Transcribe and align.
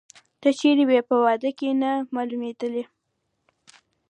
ته 0.41 0.49
چیري 0.59 0.83
وې، 0.89 0.99
په 1.09 1.15
واده 1.23 1.51
کې 1.57 1.69
نه 1.81 1.91
مالومېدلې؟ 2.13 2.83